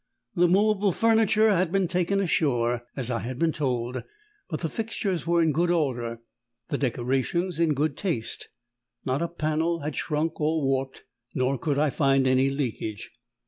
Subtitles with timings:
[0.33, 4.01] The movable furniture had been taken ashore, as I had been told;
[4.49, 6.23] but the fixtures were in good order,
[6.69, 8.49] the decorations in good taste.
[9.05, 11.03] Not a panel had shrunk or warped,
[11.35, 13.11] nor could I find any leakage.